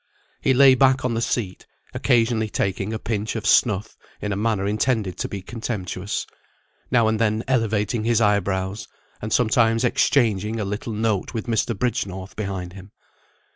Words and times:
He 0.41 0.55
lay 0.55 0.73
back 0.73 1.05
on 1.05 1.13
the 1.13 1.21
seat, 1.21 1.67
occasionally 1.93 2.49
taking 2.49 2.91
a 2.91 2.97
pinch 2.97 3.35
of 3.35 3.45
snuff 3.45 3.95
in 4.19 4.31
a 4.31 4.35
manner 4.35 4.65
intended 4.65 5.15
to 5.19 5.27
be 5.27 5.43
contemptuous; 5.43 6.25
now 6.89 7.07
and 7.07 7.19
then 7.19 7.43
elevating 7.47 8.03
his 8.03 8.19
eyebrows, 8.19 8.87
and 9.21 9.31
sometimes 9.31 9.83
exchanging 9.83 10.59
a 10.59 10.65
little 10.65 10.93
note 10.93 11.35
with 11.35 11.45
Mr. 11.45 11.77
Bridgenorth 11.77 12.35
behind 12.35 12.73
him. 12.73 12.91